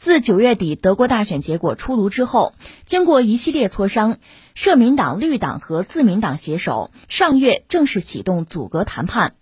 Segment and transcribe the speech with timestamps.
[0.00, 2.54] 自九月底德国大选结果出炉之后，
[2.86, 4.16] 经过一系列磋商，
[4.54, 9.34] 社民党、绿党和自民党携手，上月正式启动阻隔谈判。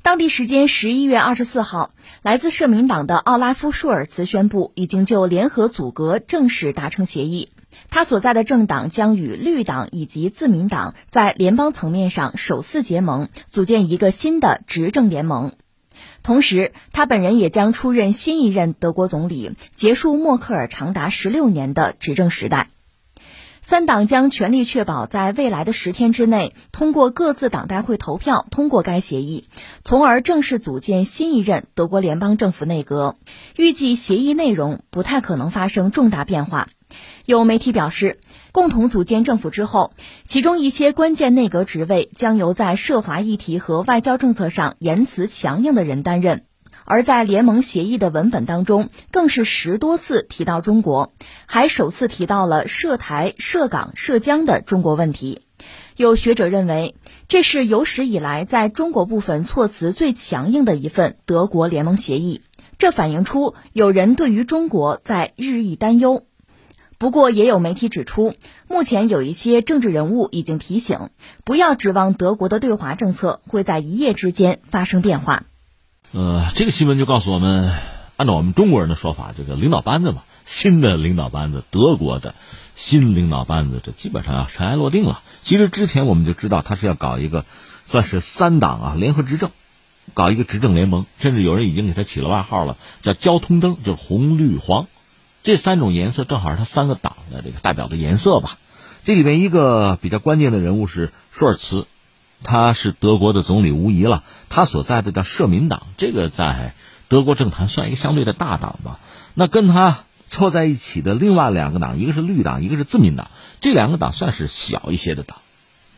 [0.00, 1.90] 当地时间十一月二十四号，
[2.22, 7.50] 来自社民党的奥拉夫·舒尔茨宣布，已经就联合阻隔正式达成协议。
[7.90, 15.52] 他所在的政党将与绿党以及自民党在联邦层面上首次结盟，组建一个新的执政联盟。
[16.22, 22.68] 同时，他本人也将出任新一任德国总理，结束默克尔长达十六年的执政时代。
[23.66, 29.48] 三党将全力确保在未来的十天之内通过各自党代会投票通过该协议，
[29.80, 33.16] 从而正式组建新一任德国联邦政府内阁。
[33.56, 36.68] 预计协议内容不太可能发生重大变化。
[37.24, 38.20] 有媒体表示，
[38.52, 39.92] 共同组建政府之后，
[40.26, 46.44] 其中一些关键内阁职位将由在涉华议题和外交政策上言辞强硬的人担任。
[46.86, 51.14] 而在联盟协议的文本当中，更是十多次提到中国，
[51.46, 55.40] 还首次提到了涉台、涉港、涉疆的中国问题。
[55.96, 56.94] 有学者认为，
[57.26, 62.42] 这是有史以来在中国部分措辞最强硬的一份德国联盟协议。
[62.76, 66.26] 这反映出有人对于中国在日益担忧。
[67.04, 68.34] 不过，也有媒体指出，
[68.66, 71.10] 目前有一些政治人物已经提醒，
[71.44, 75.42] 不要指望德国的对华政策会在一夜之间发生变化。
[76.12, 77.70] 呃，这个新闻就告诉我们，
[78.16, 82.34] 按照我们中国人的说法，这个领导班子嘛，新的领导班子，德国的
[82.74, 85.20] 新领导班子，这基本上要尘埃落定了。
[85.42, 87.44] 其实之前我们就知道，他是要搞一个
[87.84, 89.50] 算是三党啊联合执政，
[90.14, 94.86] 搞一个执政联盟，甚至有人已经给他起了外号了，叫“交通灯”，就是红绿黄
[95.44, 98.58] 这三种颜色，正好是他三个党的这个代表的颜色吧。
[99.04, 101.86] 这里面一个比较关键的人物是舒尔茨。
[102.42, 106.74] 他是德国的总理无疑了，他所在的叫社民党，这个在
[107.08, 109.00] 德国政坛算一个相对的大党吧。
[109.34, 115.38] 那跟他凑在一起的另外两个党，一个是绿党，一个是自民党，这两个党算是小一些的党，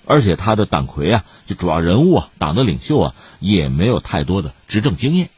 [0.07, 5.31] 而且他的党魁啊，就主要人物啊，党的领袖啊，也没有太多的执政经验。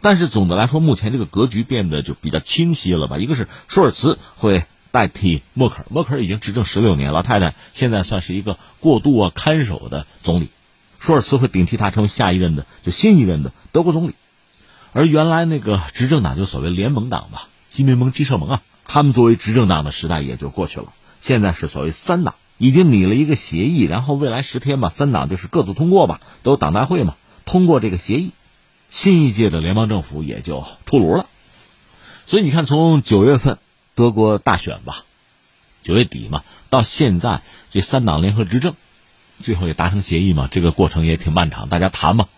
[0.00, 3.18] 但是总的来说，目前这个格局变得就比较清晰了吧？
[3.18, 4.64] 一个是舒尔茨会。
[4.92, 10.48] 代替默克尔，默克尔已经执政十六年，老太太现在算是一个过渡啊看守的总理，
[10.98, 14.16] 舒尔茨会顶替他成为下一任的就新一任的德国总理，
[14.92, 28.32] 而原来那个执政党就所谓联盟党吧，基民盟、基社盟啊，他们作为执政党的时代也就过去了，现在是所谓三党已经拟了一个协议，然后未来十天吧，三党就是各自通过吧，都有党代会嘛，通过这个协议，
[28.90, 31.26] 新一届的联邦政府也就出炉了，
[32.26, 33.58] 所以你看从九月份。
[33.96, 35.04] 德国大选吧，
[35.82, 38.74] 九月底嘛，到现在这三党联合执政，
[39.42, 42.28] 最后也达成协议嘛，这个过程也挺漫长，大家谈嘛，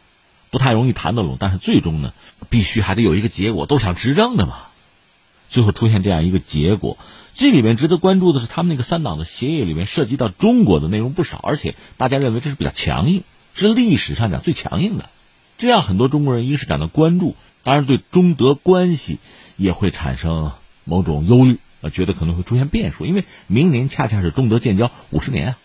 [0.51, 2.15] 不太容易谈得拢，但是最终呢，
[2.51, 4.57] 必须还得有一个结果，都想执政的嘛，
[5.51, 6.99] 最后出现这样一个结果。
[7.35, 13.23] 这里面值得关注的是，他们那个三党的协议里面涉及到中国的内容不少，而且大家认为这是比较强硬，
[13.55, 15.09] 是历史上讲最强硬的，
[15.63, 19.21] 这样很多中国人一是感到关注，当然对中德关系
[19.57, 20.51] 也会产生。
[20.85, 25.59] 某种忧虑，呃，觉得可能会出现变数，因为明年恰恰是中德建交五十年啊。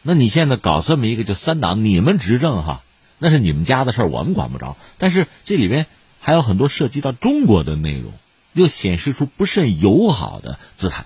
[0.00, 2.82] 那你现在搞这么一个就三党，你们执政哈，
[3.18, 4.78] 那是你们家的事儿，我们管不着。
[4.96, 5.84] 但是这里边
[6.18, 8.14] 还有很多涉及到中国的内容，
[8.54, 11.04] 又显示出不甚友好的姿态，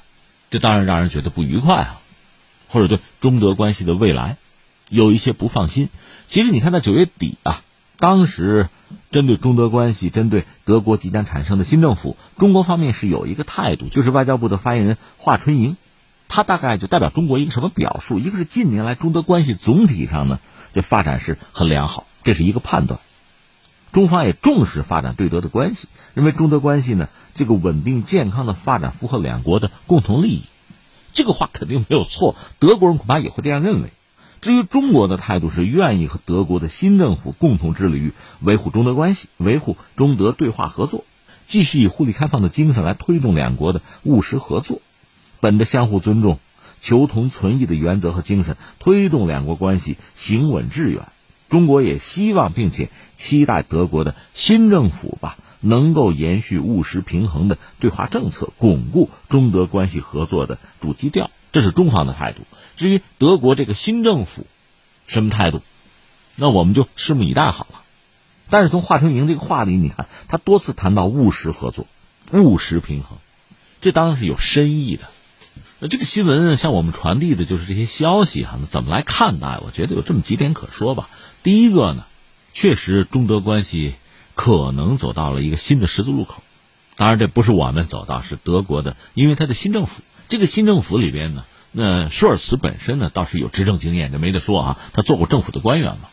[0.53, 2.00] 这当然让人觉得不愉快啊，
[2.69, 4.37] 或者对中德关系的未来
[4.88, 5.88] 有一些不放心。
[6.28, 7.65] 其实你看，到九月底啊。
[8.00, 8.69] 当时，
[9.10, 15.76] 针对中德关系，针对德国即将产生的新政府，中国方面是有一个态度，就是外交部的发言人华春莹，
[16.28, 18.20] 他大概就代表中国一个什么表述？
[18.20, 20.38] 一个是近年来中德关系总体上呢，
[20.72, 23.00] 这发展是很良好，这是一个判断。
[23.91, 30.44] 中方也重视发展对德的关系，认为中德关系呢，这个稳定健康的发展符合两国的共同利益，
[31.14, 33.91] 这个话肯定没有错，德国人恐怕也会这样认为。
[34.41, 41.04] 至于中国的态度是愿意和德国的新政府共同致力于维护中德关系，维护中德对话合作，
[41.47, 44.81] 继续以互利开放的精神来推动两国的务实合作，
[45.40, 46.38] 本着相互尊重、
[46.81, 51.08] 求同存异的原则和精神，推动两国关系行稳致远。
[51.49, 61.31] 中国也希望并且期待德国的新政府吧，能够延续务实平衡的对华政策，巩固中德关系合作的主基调。
[61.50, 62.43] 这是中方的态度。
[62.78, 64.46] 至于德国这个新政府
[65.06, 65.62] 什么态度，
[66.36, 67.82] 那我们就拭目以待好了。
[68.48, 71.86] 但是从华春莹这个话里，你看他多次谈到务实合作、
[72.32, 73.19] 务实平衡，
[73.80, 75.04] 这当然是有深意的。
[75.80, 79.58] 那这个新闻向我们传递的就是这些消息哈，那怎么来看待？
[79.64, 81.10] 我觉得有这么几点可说吧。
[81.42, 82.04] 第一个呢，
[82.54, 83.94] 确实中德关系
[84.34, 86.42] 可能走到了一个新的十字路口，
[86.96, 91.44] 当然，这不是我们走到，是德国的，因为他的新政府，这个新政府里边呢，
[91.80, 96.08] 那舒尔茨本身呢倒是有执政经验，这没得说啊，他做过政府的官员嘛。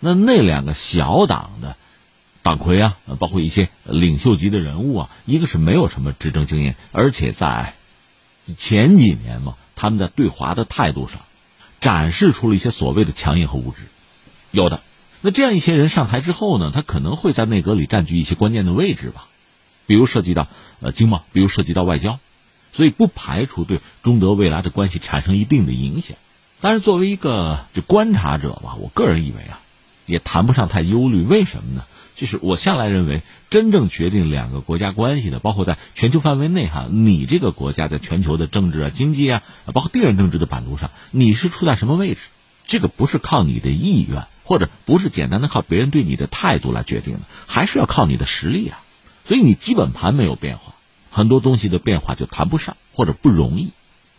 [0.00, 1.76] 那那两个小党的
[2.42, 7.74] 党魁啊，包括一些领袖级的人物啊，一个是没有什么执政经验，而且在
[8.56, 11.20] 前几年嘛，他们在对华的态度上
[11.80, 13.82] 展示出了一些所谓的强硬和无知，
[14.50, 14.80] 有的。
[15.20, 19.28] 那这样一些人上台之后呢，他可能会在内阁里占据一些关键的位置吧。
[19.86, 20.48] 比如涉及到
[20.80, 22.18] 呃经贸，比如涉及到外交，
[22.76, 26.16] 所以不排除对中德未来的关系产生一定的影响。
[26.60, 29.60] 但是作为一个这观察者吧，我个人以为啊，
[30.04, 31.22] 也谈不上太忧虑。
[31.22, 31.84] 为什么呢？
[32.16, 39.42] 就是我向来认为，真正决定两个国家关系的，包括在全球范围内哈，你这个国家在全球的政治啊、经济啊，
[39.74, 42.20] 包括地缘政治的版图上，你是处在什么位置？
[42.66, 48.80] 这个不是靠你的意愿，或者不是简单的靠别人对你的态度来决定的，还是要靠你的实力啊。
[49.26, 50.74] 所以你基本盘没有变化，
[51.16, 53.70] 很多东西的变化就谈不上或者不容易，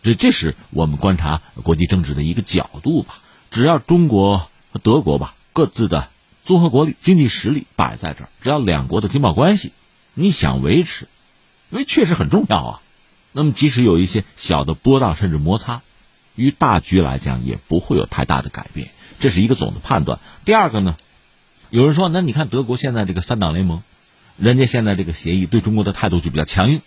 [0.02, 3.20] 所以这是我们观察国际政治的一个角度吧。
[3.52, 6.08] 只要中国和德国吧各自的
[6.44, 9.70] 综合国力、经济实力摆在这儿，只要两国的经贸关系
[10.14, 11.06] 你想维持，
[11.70, 12.82] 因为确实很重要啊。
[13.30, 15.82] 那么即使有一些小的波荡甚至摩擦，
[16.34, 18.88] 于大局来讲也不会有太大的改变，
[19.20, 20.18] 这是一个总的判断。
[20.44, 20.96] 第二个呢，
[21.70, 23.84] 有人说，那你看德国现在这个三党联盟。
[24.38, 26.80] 人家现在这个协议对中国的态度就比较强硬，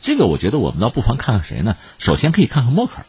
[0.00, 1.76] 这个我觉得我们倒不妨看看谁呢？
[1.98, 3.06] 首先可以看看默克尔。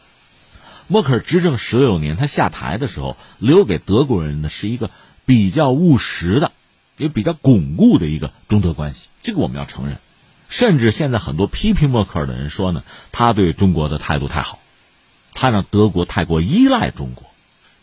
[0.88, 4.90] 默克尔执政十六年，他下台的时候留给德国人的是一个
[5.24, 6.50] 比较务实的，
[6.96, 9.08] 也比较巩固的一个中德关系。
[9.22, 9.98] 这个我们要承认。
[10.48, 12.82] 甚至现在很多批评默克尔的人说呢，
[13.12, 14.58] 他对中国的态度太好，
[15.32, 17.30] 他让德国太过依赖中国。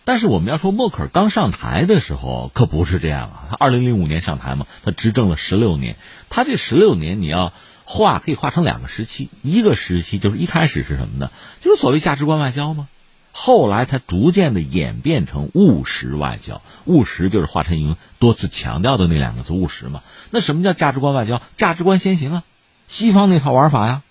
[0.05, 3.47] 但是我们要说，默克尔刚上台的时候可不是这样啊。
[3.50, 5.95] 他二零零五年上台嘛，他执政了十六年。
[6.29, 7.53] 他这十六年，你要
[7.85, 9.29] 画可以画成两个时期。
[9.41, 11.31] 一个时期就是一开始是什么呢？
[11.61, 12.89] 就是所谓价值观外交嘛。
[13.31, 16.61] 后来他逐渐的演变成务实外交。
[16.83, 20.03] 务实就是华晨莹多次强调的那两个字务实嘛。
[20.31, 21.41] 那什么叫价值观外交？
[21.56, 22.44] 价值观先行啊，
[22.89, 24.01] 西方那套玩法呀。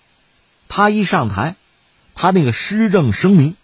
[0.69, 1.55] 他一上台，
[2.15, 3.55] 他那个施政声明。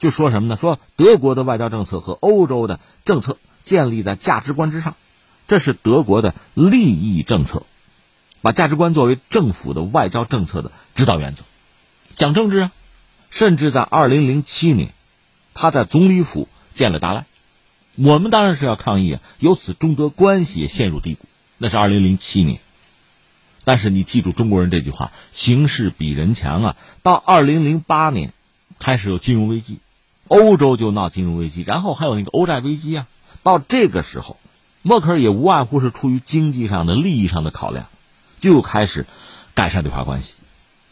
[0.00, 0.56] 就说什么呢？
[0.56, 4.96] 说德国的外交政策和欧洲的政策建立在价值观之上，
[5.46, 7.64] 这是德国的利益政策，
[8.40, 11.44] 把价值观作为政府的外交政策的指导原则。
[12.14, 12.72] 讲政治啊，
[13.28, 14.94] 甚至在二零零七年，
[15.52, 17.26] 他在总理府见了达赖，
[17.96, 21.26] 我们当然是要抗议啊，由此中德关系也陷入低谷。
[21.58, 22.60] 那是二零零七年，
[23.64, 26.76] 但是你记住中国人这句话：形势比人强啊。
[27.02, 28.32] 到二零零八年。
[28.82, 29.78] 开始有金融危机，
[30.30, 33.08] 欧洲就闹金融危机，然后还有那个欧债危机啊。
[33.42, 34.36] 到这个时候，
[34.82, 37.88] 默克尔也无外乎是出于经济上的利益上的考量，
[38.40, 39.06] 就开始
[39.54, 40.34] 改善对华关系。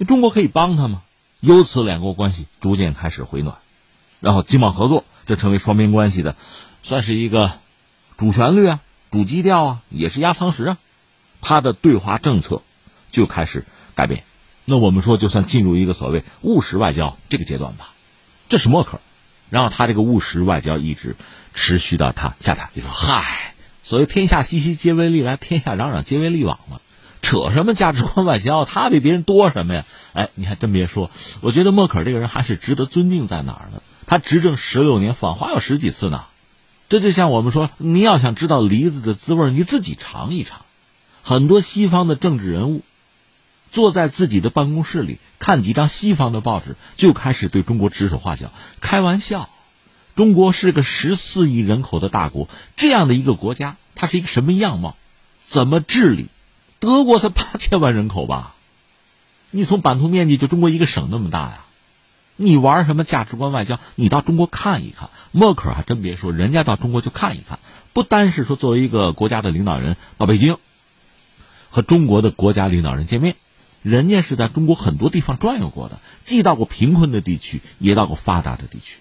[0.09, 1.03] 中国可以帮他吗？
[1.39, 3.59] 由此两国关系逐渐开始回暖，
[4.19, 6.35] 然后经贸合作这成为双边关系的，
[6.83, 7.53] 算是一个
[8.17, 8.81] 主旋律啊、
[9.13, 10.79] 主基调啊，也是压舱石啊。
[11.41, 12.63] 他的对华政策
[13.13, 13.65] 就开始
[13.95, 14.25] 改变。
[14.65, 17.93] 那我们说，就算进入一个所谓务实外交这个阶段吧，
[18.49, 19.01] 这是默克尔，
[19.51, 21.17] 然后他这个务实外交一直
[21.55, 22.71] 持续到他下台。
[22.75, 26.81] 就说嗨，所谓天下熙熙皆为利来，天下攘攘皆为利往嘛，
[27.23, 28.65] 扯什么价值观外交？
[28.65, 29.85] 他比别人多什么呀？
[30.13, 33.83] 哎，你还真别说，我觉得默克尔这个人还是值得尊敬，在哪儿呢？
[34.07, 36.25] 他执政十六年，访华有十几次呢。
[36.89, 40.63] 这就像我们说，你要想知道梨子的滋味，你自己尝一尝。
[41.23, 42.83] 很多西方的政治人物。
[43.71, 48.51] 坐在自己的办公室里看几张西方的报纸，就开始对中国指手画脚。
[48.81, 49.51] 开玩笑，
[50.17, 54.97] 中国是个十四亿人口的大国，这样的一个国家，它是一个什么样貌？
[55.47, 56.27] 怎么治理？
[56.81, 58.55] 德国才八千万人口吧？
[59.51, 61.65] 你从版图面积就中国一个省那么大呀？
[62.37, 63.81] 你玩什么价值观外交？
[63.97, 65.11] 你到中国看一看。
[65.33, 67.59] 默克尔还真别说，人家到中国就看一看，
[67.93, 70.57] 不单是说作为一个国家的领导人到北京，
[71.71, 73.35] 和中国的国家领导人见面。
[73.89, 78.99] 人家是在中国很多地方转悠过的，既到过贫困的地区，也到过发达的地区。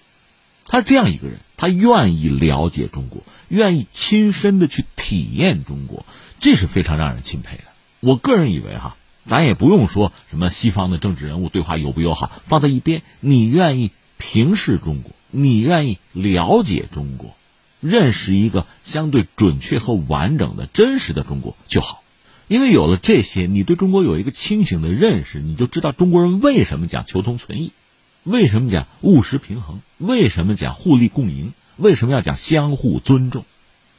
[0.64, 6.06] 他是这样一个人，他愿意了解中国，愿意亲身的去体验中国，
[6.40, 7.64] 这是非常让人钦佩的。
[8.00, 17.36] 我个人以为哈，咱也不用说什么西方的政治人物对话友不友好，放在一边，你愿意平视中国，你愿意了解中国，
[17.80, 22.02] 认识一个相对准确和完整的真实的中国就好。
[22.48, 27.72] 因为有了这些，你对中国有一个清醒的认识，你就知道中国人为什么讲求同存异，
[28.24, 33.44] 为什么讲务实平衡，为什么讲互利共赢，为什么要讲相互尊重。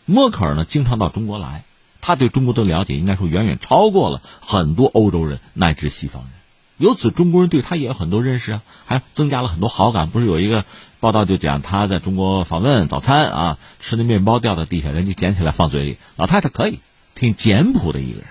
[0.05, 1.63] 默克尔呢，经常到中国来，
[2.01, 6.31] 他对中国的了解应该说远远超过了很多欧洲人乃至西方人。
[6.77, 10.09] 由此，中国人对他也有很多认识啊，还增加了很多好感。
[10.09, 10.65] 不是有一个
[10.99, 15.97] 报道就讲他在中国访问早餐啊，吃的面包掉到地下，人家捡起来放嘴里。
[16.15, 16.79] 老太太可以，
[17.13, 18.27] 挺简朴的一个人。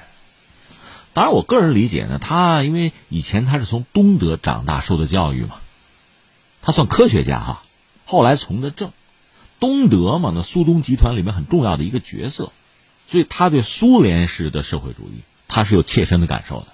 [1.18, 5.56] 当然，我个人理解呢，他因为以前他是从东德长大受的教育嘛，
[6.62, 7.64] 他算科学家哈。
[8.06, 8.92] 后来从的政，
[9.58, 12.52] 东德嘛，那苏东集团里面很重要的一个角色，
[13.08, 16.68] 所以他对苏联式的社会主义他是有切身的感受的。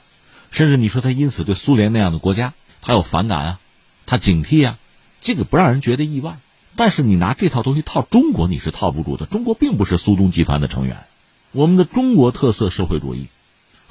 [0.51, 3.61] 甚至你说他因此对苏联那样的国家他有反感啊，
[4.05, 4.77] 他警惕啊，
[5.23, 6.37] 这个不让人觉得意外。
[6.77, 9.25] 但是你拿这套东西套中国，你是套不住的。
[9.25, 11.07] 中国并不是苏东集团的成员，
[11.53, 13.29] 我们的中国特色社会主义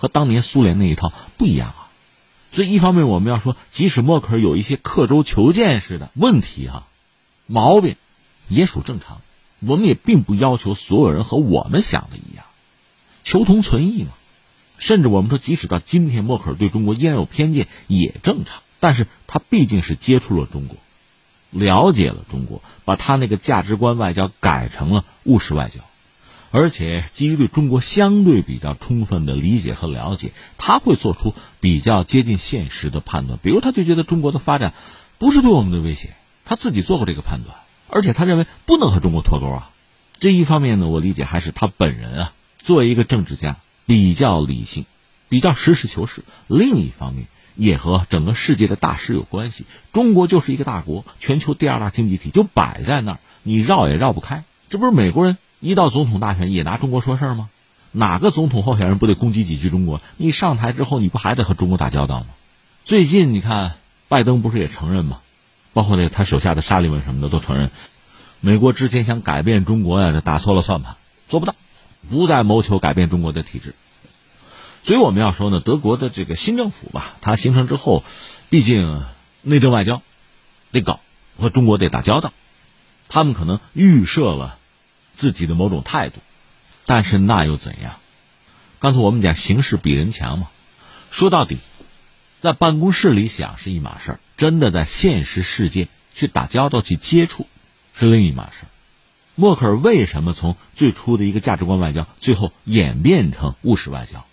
[0.03, 1.87] 和当年苏联那一套不一样啊。
[2.51, 6.87] 所以一方面我们要说，即使默克尔有一些刻舟求剑式的问题哈，
[7.47, 7.95] 毛病
[8.49, 9.21] 也属正常。
[9.65, 12.43] 我们也并不要求所有人和我们想的一样，
[13.23, 14.09] 求同存异嘛。
[14.77, 18.61] 甚至我们说，即使到今天，默克尔对中国依然有偏见，也正常。
[18.81, 20.77] 但是他毕竟是接触了中国，
[21.49, 25.79] 了解了中国，把他那个价值观外交改成了务实外交，
[26.53, 33.39] 而且基于对中国相对比较充分的理解和了解，他会做出比较接近现实的判断。
[33.41, 34.73] 比如，他就觉得中国的发展
[35.17, 36.13] 不是对我们的威胁，
[36.45, 37.57] 他自己做过这个判断，
[37.89, 39.71] 而且他认为不能和中国脱钩啊。
[40.19, 43.57] 这一方面呢，我理解还是他本人啊，作为一个政治家。
[43.85, 44.85] 比较理性，
[45.27, 46.23] 比较实事求是。
[46.47, 49.65] 另一方面，也和整个世界的大势有关系。
[49.91, 54.45] 中国就是一个大国，全球第二大经济体就摆在那儿，你绕也绕不开。
[54.69, 57.49] 这不是美国人一到总统大选也拿中国说事儿吗？
[57.93, 60.01] 哪个总统候选人不得攻击几句中国？
[60.17, 62.25] 你上台之后，你不还得和中国打交道吗？
[62.83, 63.75] 最近你看，
[64.09, 65.21] 拜登不是也承认吗？
[65.71, 67.71] 包括那个他手下的沙利文什么的都承认，
[68.41, 70.97] 美国之前想改变中国呀，这打错了算盘，
[71.29, 71.55] 做不到。
[72.11, 73.73] 不再谋求改变中国的体制，
[74.83, 78.03] 所以我们要说呢，德国的这个新政府吧，它形成之后，
[78.49, 79.01] 毕竟
[79.41, 80.01] 内政外交
[80.73, 80.99] 得搞，
[81.39, 82.33] 和中国得打交道，
[83.07, 84.57] 他们可能预设了
[85.13, 86.19] 自己的某种态度，
[86.85, 87.95] 但是那又怎样？
[88.79, 90.49] 刚才我们讲形势比人强嘛，
[91.09, 91.57] 说到底，
[92.41, 97.47] 在办公室里想是一码事儿，真的在现实世界去打交道、去接触
[97.93, 98.67] 是另一码事儿。
[99.35, 104.25] 默克尔为什么从最初的一个价值观外交，最后演变成务实外交？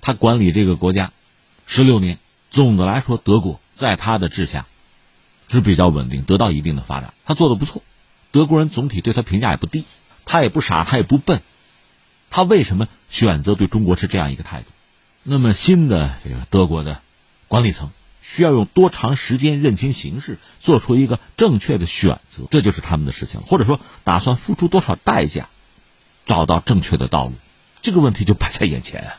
[0.00, 1.12] 他管理这个国家
[1.66, 2.18] 十六年，
[2.50, 4.66] 总的来说，德国在他的治下
[5.48, 7.12] 是比较稳定，得到一定的发展。
[7.26, 7.82] 他做的不错，
[8.30, 9.84] 德国人总体对他评价也不低。
[10.28, 11.40] 他也不傻，他也不笨。
[12.30, 14.66] 他为什么选择对中国是这样一个态度？
[15.24, 17.00] 那么新的这个德国的
[17.48, 17.90] 管理层。
[18.30, 23.40] 需要用多长时间认清形势，做出一个正确的选择，这就是他们的事情。
[23.40, 25.48] 或者说，打算付出多少代价，
[26.26, 27.32] 找到正确的道路，
[27.80, 29.12] 这个问题就摆在眼前。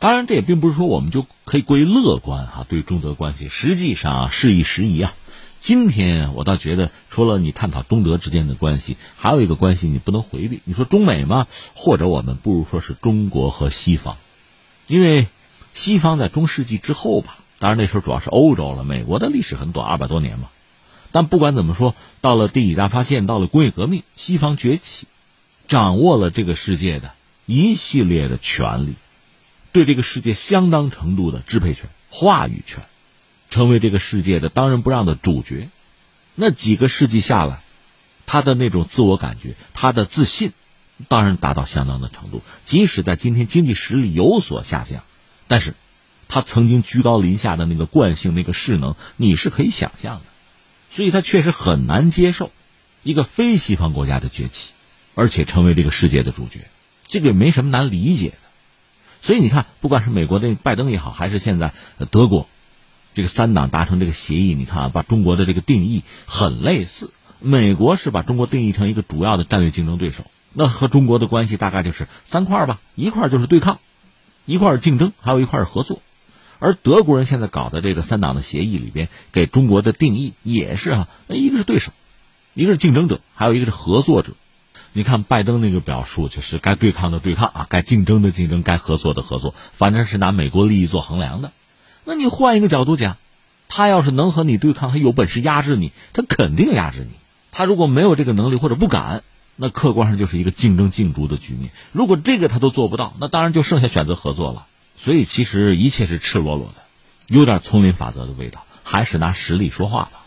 [0.00, 2.66] 当然，这也并不是说我们就可以过于乐观哈。
[2.68, 5.14] 对中德关系，实际上事宜时宜啊。
[5.60, 10.62] 今天我倒觉得，除了你探讨中德之间的关系，还有一个关系你不能回避。
[10.64, 11.46] 你说中美吗？
[11.74, 14.16] 或者我们不如说是中国和西方，
[14.86, 15.26] 因为
[15.74, 17.38] 西方在中世纪之后吧。
[17.58, 20.48] 当然那时候主要是欧洲了，美国的历史很短，二百多年嘛。
[21.12, 25.06] 但不管怎么说，到了第几大发现，到了工业革命，西方崛起，
[25.68, 27.12] 掌握了这个世界的
[27.44, 28.94] 一系列的权利，
[29.72, 32.82] 对这个世界相当程度的支配权、话语权，
[33.50, 35.68] 成为这个世界的当仁不让的主角。
[36.34, 37.60] 那几个世纪下来，
[38.24, 40.52] 他的那种自我感觉，他的自信，
[41.08, 42.42] 当然达到相当的程度。
[42.64, 45.02] 即使在今天经济实力有所下降，
[45.46, 45.74] 但是。
[46.32, 50.22] 他曾经居高临下的那个惯性、那个势能，你是可以想象的，
[50.92, 52.52] 所以他确实很难接受
[53.02, 54.74] 一个非西方国家的崛起，
[55.16, 56.68] 而且成为这个世界的主角，
[57.08, 58.36] 这个没什么难理解的。
[59.22, 61.74] 所以你看，不管是美国的拜登也好，还是现在
[62.12, 62.48] 德国
[63.14, 67.12] 这个三党达成这个协议，你看啊，把中国的这个定义很类似。
[67.40, 73.78] 美国是把中国定义成一个主要的战略竞争对手，那和中国的关系大概就是三块吧，一块就是对抗，
[74.44, 76.02] 一块是竞争，还有一块是合作。
[76.58, 81.92] 而德国人现在搞的这个三党的协议里边，给中国的定义也是啊，一个是对手，
[82.52, 84.34] 一个是竞争者，还有一个是合作者。
[84.92, 91.52] 你看拜登那个表述，就是该对抗的对抗啊，该竞争的竞争，该合作的合作，反正是拿美国利益做衡量的。
[92.04, 93.16] 那你换一个角度讲，
[93.68, 97.10] 他要是能和你对抗，他有本事压制你，他肯定压制你。
[97.52, 99.22] 他如果没有这个能力或者不敢，
[99.56, 101.70] 那客观上就是一个竞争竞逐的局面。
[101.92, 104.66] 如果这个他都做不到，那当然就剩下选择合作了。
[104.96, 106.82] 所以，其实一切是赤裸裸的，
[107.26, 110.19] 有点丛林法则的味道，还是拿实力说话吧。